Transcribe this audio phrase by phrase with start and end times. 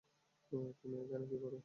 [0.79, 1.57] তুমি এইখানে কি করো?